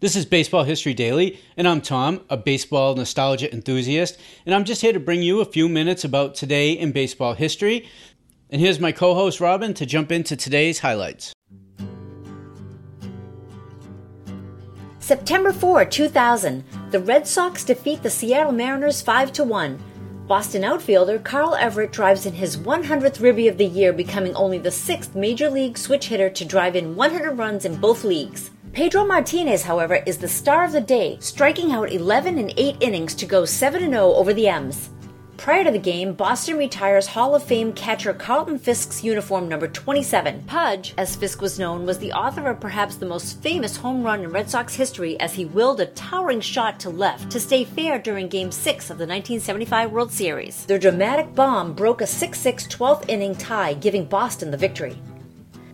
This 0.00 0.14
is 0.14 0.26
Baseball 0.26 0.62
History 0.62 0.94
Daily, 0.94 1.40
and 1.56 1.66
I'm 1.66 1.80
Tom, 1.80 2.20
a 2.30 2.36
baseball 2.36 2.94
nostalgia 2.94 3.52
enthusiast, 3.52 4.16
and 4.46 4.54
I'm 4.54 4.62
just 4.62 4.80
here 4.80 4.92
to 4.92 5.00
bring 5.00 5.22
you 5.22 5.40
a 5.40 5.44
few 5.44 5.68
minutes 5.68 6.04
about 6.04 6.36
today 6.36 6.70
in 6.70 6.92
baseball 6.92 7.34
history. 7.34 7.88
And 8.48 8.60
here's 8.60 8.78
my 8.78 8.92
co 8.92 9.14
host 9.14 9.40
Robin 9.40 9.74
to 9.74 9.84
jump 9.84 10.12
into 10.12 10.36
today's 10.36 10.78
highlights. 10.78 11.32
September 15.00 15.52
4, 15.52 15.86
2000, 15.86 16.62
the 16.92 17.00
Red 17.00 17.26
Sox 17.26 17.64
defeat 17.64 18.04
the 18.04 18.10
Seattle 18.10 18.52
Mariners 18.52 19.02
5 19.02 19.32
to 19.32 19.42
1. 19.42 19.82
Boston 20.28 20.62
outfielder 20.62 21.18
Carl 21.18 21.56
Everett 21.56 21.90
drives 21.90 22.24
in 22.24 22.34
his 22.34 22.56
100th 22.56 23.20
ribby 23.20 23.48
of 23.48 23.58
the 23.58 23.66
year, 23.66 23.92
becoming 23.92 24.36
only 24.36 24.58
the 24.58 24.70
sixth 24.70 25.16
major 25.16 25.50
league 25.50 25.76
switch 25.76 26.06
hitter 26.06 26.30
to 26.30 26.44
drive 26.44 26.76
in 26.76 26.94
100 26.94 27.32
runs 27.32 27.64
in 27.64 27.74
both 27.80 28.04
leagues. 28.04 28.52
Pedro 28.72 29.04
Martinez, 29.04 29.62
however, 29.62 30.02
is 30.06 30.18
the 30.18 30.28
star 30.28 30.64
of 30.64 30.72
the 30.72 30.80
day, 30.80 31.16
striking 31.20 31.72
out 31.72 31.90
11 31.90 32.38
in 32.38 32.52
8 32.56 32.76
innings 32.80 33.14
to 33.14 33.26
go 33.26 33.44
7 33.44 33.80
0 33.80 34.14
over 34.14 34.32
the 34.32 34.46
M's. 34.46 34.90
Prior 35.36 35.64
to 35.64 35.70
the 35.70 35.78
game, 35.78 36.12
Boston 36.12 36.58
retires 36.58 37.06
Hall 37.06 37.34
of 37.34 37.44
Fame 37.44 37.72
catcher 37.72 38.12
Carlton 38.12 38.58
Fisk's 38.58 39.02
uniform 39.02 39.48
number 39.48 39.68
27. 39.68 40.42
Pudge, 40.44 40.94
as 40.98 41.16
Fisk 41.16 41.40
was 41.40 41.58
known, 41.58 41.86
was 41.86 41.98
the 41.98 42.12
author 42.12 42.48
of 42.48 42.60
perhaps 42.60 42.96
the 42.96 43.06
most 43.06 43.40
famous 43.40 43.76
home 43.76 44.02
run 44.02 44.22
in 44.22 44.30
Red 44.30 44.50
Sox 44.50 44.74
history 44.74 45.18
as 45.20 45.32
he 45.32 45.44
willed 45.44 45.80
a 45.80 45.86
towering 45.86 46.40
shot 46.40 46.78
to 46.80 46.90
left 46.90 47.30
to 47.30 47.40
stay 47.40 47.64
fair 47.64 47.98
during 47.98 48.28
Game 48.28 48.50
6 48.50 48.90
of 48.90 48.98
the 48.98 49.06
1975 49.06 49.92
World 49.92 50.12
Series. 50.12 50.66
Their 50.66 50.78
dramatic 50.78 51.34
bomb 51.34 51.72
broke 51.72 52.00
a 52.00 52.06
6 52.06 52.38
6 52.38 52.66
12th 52.66 53.08
inning 53.08 53.34
tie, 53.36 53.74
giving 53.74 54.04
Boston 54.04 54.50
the 54.50 54.56
victory. 54.56 54.98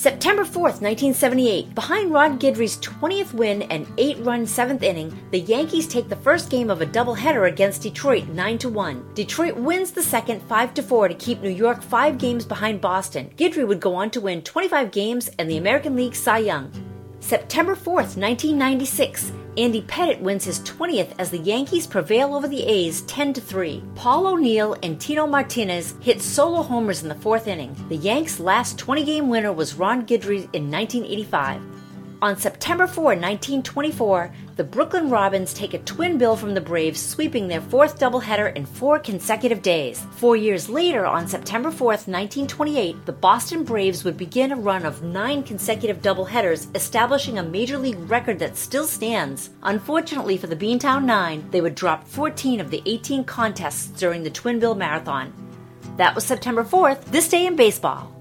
September 0.00 0.44
4th, 0.44 0.80
1978, 0.80 1.74
behind 1.74 2.10
Ron 2.10 2.38
Guidry's 2.38 2.78
20th 2.78 3.34
win 3.34 3.60
and 3.64 3.86
8-run 3.98 4.46
7th 4.46 4.82
inning, 4.82 5.14
the 5.30 5.40
Yankees 5.40 5.86
take 5.86 6.08
the 6.08 6.16
first 6.16 6.48
game 6.48 6.70
of 6.70 6.80
a 6.80 6.86
doubleheader 6.86 7.46
against 7.46 7.82
Detroit 7.82 8.24
9-1. 8.34 9.14
Detroit 9.14 9.56
wins 9.56 9.90
the 9.90 10.02
second 10.02 10.40
5-4 10.48 11.08
to 11.08 11.14
keep 11.16 11.42
New 11.42 11.50
York 11.50 11.82
5 11.82 12.16
games 12.16 12.46
behind 12.46 12.80
Boston. 12.80 13.30
Guidry 13.36 13.68
would 13.68 13.80
go 13.80 13.94
on 13.94 14.10
to 14.12 14.22
win 14.22 14.40
25 14.40 14.90
games 14.90 15.28
and 15.38 15.50
the 15.50 15.58
American 15.58 15.94
League 15.96 16.14
Cy 16.14 16.38
Young. 16.38 16.89
September 17.20 17.74
4th, 17.74 18.16
1996, 18.16 19.32
Andy 19.56 19.82
Pettitte 19.82 20.20
wins 20.20 20.44
his 20.44 20.60
20th 20.60 21.12
as 21.18 21.30
the 21.30 21.38
Yankees 21.38 21.86
prevail 21.86 22.34
over 22.34 22.48
the 22.48 22.62
A's 22.64 23.02
10 23.02 23.34
3. 23.34 23.84
Paul 23.94 24.26
O'Neill 24.26 24.74
and 24.82 24.98
Tino 24.98 25.26
Martinez 25.26 25.94
hit 26.00 26.22
solo 26.22 26.62
homers 26.62 27.02
in 27.02 27.08
the 27.08 27.14
fourth 27.14 27.46
inning. 27.46 27.76
The 27.88 27.96
Yanks' 27.96 28.40
last 28.40 28.78
20 28.78 29.04
game 29.04 29.28
winner 29.28 29.52
was 29.52 29.74
Ron 29.74 30.06
Guidry 30.06 30.48
in 30.54 30.70
1985. 30.70 31.60
On 32.22 32.36
September 32.36 32.86
4, 32.86 33.04
1924, 33.04 34.30
the 34.56 34.64
Brooklyn 34.64 35.08
Robins 35.08 35.54
take 35.54 35.72
a 35.72 35.78
twin 35.78 36.18
bill 36.18 36.36
from 36.36 36.52
the 36.52 36.60
Braves, 36.60 37.00
sweeping 37.00 37.48
their 37.48 37.62
fourth 37.62 37.98
doubleheader 37.98 38.54
in 38.54 38.66
four 38.66 38.98
consecutive 38.98 39.62
days. 39.62 40.04
Four 40.16 40.36
years 40.36 40.68
later, 40.68 41.06
on 41.06 41.26
September 41.26 41.70
4, 41.70 41.86
1928, 41.86 43.06
the 43.06 43.12
Boston 43.12 43.64
Braves 43.64 44.04
would 44.04 44.18
begin 44.18 44.52
a 44.52 44.56
run 44.56 44.84
of 44.84 45.02
nine 45.02 45.42
consecutive 45.42 46.02
doubleheaders, 46.02 46.68
establishing 46.76 47.38
a 47.38 47.42
major 47.42 47.78
league 47.78 48.10
record 48.10 48.38
that 48.40 48.58
still 48.58 48.84
stands. 48.84 49.48
Unfortunately 49.62 50.36
for 50.36 50.46
the 50.46 50.54
Beantown 50.54 51.04
Nine, 51.04 51.48
they 51.50 51.62
would 51.62 51.74
drop 51.74 52.06
14 52.06 52.60
of 52.60 52.70
the 52.70 52.82
18 52.84 53.24
contests 53.24 53.86
during 53.98 54.24
the 54.24 54.30
Twin 54.30 54.58
Bill 54.58 54.74
Marathon. 54.74 55.32
That 55.96 56.14
was 56.14 56.24
September 56.24 56.64
4th, 56.64 57.02
this 57.06 57.30
day 57.30 57.46
in 57.46 57.56
baseball. 57.56 58.12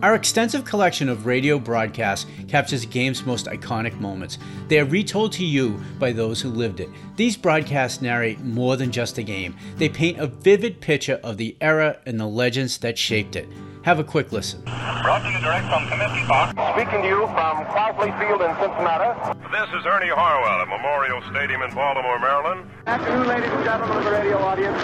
Our 0.00 0.14
extensive 0.14 0.64
collection 0.64 1.08
of 1.08 1.26
radio 1.26 1.58
broadcasts 1.58 2.30
captures 2.46 2.82
the 2.82 2.86
game's 2.86 3.26
most 3.26 3.46
iconic 3.46 3.98
moments. 3.98 4.38
They 4.68 4.78
are 4.78 4.84
retold 4.84 5.32
to 5.32 5.44
you 5.44 5.80
by 5.98 6.12
those 6.12 6.40
who 6.40 6.50
lived 6.50 6.78
it. 6.78 6.88
These 7.16 7.36
broadcasts 7.36 8.00
narrate 8.00 8.38
more 8.38 8.76
than 8.76 8.92
just 8.92 9.18
a 9.18 9.24
game, 9.24 9.56
they 9.76 9.88
paint 9.88 10.20
a 10.20 10.28
vivid 10.28 10.80
picture 10.80 11.18
of 11.24 11.36
the 11.36 11.56
era 11.60 11.98
and 12.06 12.20
the 12.20 12.28
legends 12.28 12.78
that 12.78 12.96
shaped 12.96 13.34
it. 13.34 13.48
Have 13.82 13.98
a 13.98 14.04
quick 14.04 14.30
listen. 14.30 14.62
Brought 14.62 15.22
to 15.22 15.32
you 15.32 15.40
direct 15.40 15.66
from 15.66 15.82
Comiskey 15.90 16.26
Park. 16.28 16.50
Speaking 16.76 17.02
to 17.02 17.08
you 17.08 17.26
from 17.34 17.64
Crosley 17.66 18.14
Field 18.20 18.42
in 18.42 18.54
Cincinnati. 18.62 19.34
This 19.50 19.80
is 19.80 19.84
Ernie 19.84 20.14
Harwell 20.14 20.62
at 20.62 20.68
Memorial 20.68 21.22
Stadium 21.30 21.62
in 21.62 21.74
Baltimore, 21.74 22.20
Maryland. 22.20 22.70
Good 22.84 22.88
afternoon, 22.88 23.26
ladies 23.26 23.50
and 23.50 23.64
gentlemen 23.64 23.98
of 23.98 24.04
the 24.04 24.10
radio 24.12 24.38
audience. 24.38 24.78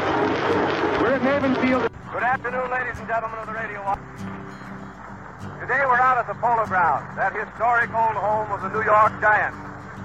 We're 1.01 1.15
at 1.15 1.23
Haven 1.23 1.55
Field. 1.63 1.89
Good 2.13 2.23
afternoon, 2.25 2.69
ladies 2.71 2.99
and 2.99 3.07
gentlemen 3.07 3.39
of 3.39 3.47
the 3.47 3.53
radio 3.53 3.81
audience. 3.83 4.44
Today 5.65 5.81
we're 5.87 5.97
out 5.97 6.19
at 6.19 6.27
the 6.27 6.35
Polo 6.35 6.67
Grounds, 6.67 7.17
that 7.17 7.33
historic 7.33 7.89
old 7.95 8.21
home 8.21 8.53
of 8.53 8.61
the 8.61 8.69
New 8.69 8.85
York 8.85 9.19
Giants, 9.19 9.57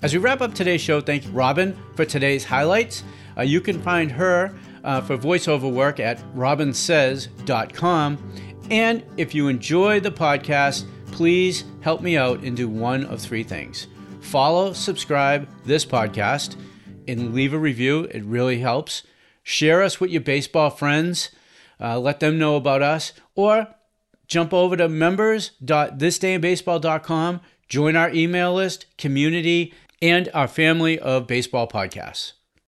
As 0.01 0.13
we 0.13 0.19
wrap 0.19 0.41
up 0.41 0.53
today's 0.55 0.81
show, 0.81 0.99
thank 1.01 1.23
Robin 1.31 1.77
for 1.95 2.03
today's 2.05 2.43
highlights. 2.43 3.03
Uh, 3.37 3.43
you 3.43 3.61
can 3.61 3.79
find 3.81 4.11
her 4.11 4.53
uh, 4.83 4.99
for 5.01 5.15
voiceover 5.17 5.71
work 5.71 5.99
at 5.99 6.17
robinsays.com. 6.33 8.17
And 8.71 9.03
if 9.17 9.35
you 9.35 9.49
enjoy 9.49 9.99
the 9.99 10.11
podcast, 10.11 10.85
please 11.07 11.65
help 11.81 12.01
me 12.01 12.17
out 12.17 12.39
and 12.39 12.55
do 12.55 12.69
one 12.69 13.03
of 13.05 13.19
three 13.19 13.43
things 13.43 13.87
follow, 14.21 14.71
subscribe 14.71 15.49
this 15.65 15.85
podcast, 15.85 16.55
and 17.07 17.33
leave 17.33 17.53
a 17.53 17.59
review. 17.59 18.05
It 18.05 18.23
really 18.23 18.59
helps. 18.59 19.03
Share 19.43 19.83
us 19.83 19.99
with 19.99 20.11
your 20.11 20.21
baseball 20.21 20.69
friends, 20.69 21.31
uh, 21.79 21.99
let 21.99 22.21
them 22.21 22.39
know 22.39 22.55
about 22.55 22.81
us, 22.81 23.11
or 23.35 23.67
jump 24.27 24.53
over 24.53 24.77
to 24.77 24.87
members.thisdayinbaseball.com, 24.87 27.41
join 27.67 27.97
our 27.97 28.09
email 28.11 28.53
list, 28.53 28.85
community, 28.97 29.73
and 30.01 30.29
our 30.33 30.47
family 30.47 30.97
of 30.99 31.27
baseball 31.27 31.67
podcasts. 31.67 32.31